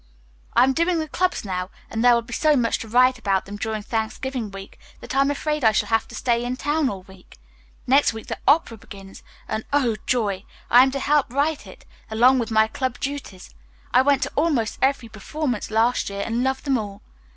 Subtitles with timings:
[0.55, 3.45] "I am doing the clubs now, and there will be so much to write about
[3.45, 6.89] them during Thanksgiving week that I am afraid I shall have to stay in town
[6.89, 7.37] all week.
[7.85, 10.43] Next week the opera begins, and, oh, joy!
[10.71, 13.53] I am to help write it along with my club duties.
[13.93, 17.03] I went to almost every performance last year and loved them all.